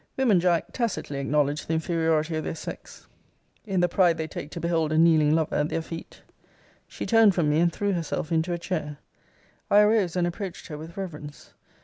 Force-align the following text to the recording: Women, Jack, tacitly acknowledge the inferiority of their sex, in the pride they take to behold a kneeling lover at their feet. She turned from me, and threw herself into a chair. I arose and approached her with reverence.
Women, 0.17 0.39
Jack, 0.39 0.73
tacitly 0.73 1.19
acknowledge 1.19 1.67
the 1.67 1.75
inferiority 1.75 2.35
of 2.35 2.43
their 2.43 2.55
sex, 2.55 3.05
in 3.67 3.81
the 3.81 3.87
pride 3.87 4.17
they 4.17 4.25
take 4.27 4.49
to 4.49 4.59
behold 4.59 4.91
a 4.91 4.97
kneeling 4.97 5.35
lover 5.35 5.53
at 5.53 5.69
their 5.69 5.83
feet. 5.83 6.23
She 6.87 7.05
turned 7.05 7.35
from 7.35 7.51
me, 7.51 7.59
and 7.59 7.71
threw 7.71 7.93
herself 7.93 8.31
into 8.31 8.51
a 8.51 8.57
chair. 8.57 8.97
I 9.69 9.81
arose 9.81 10.15
and 10.15 10.25
approached 10.25 10.65
her 10.69 10.77
with 10.79 10.97
reverence. 10.97 11.53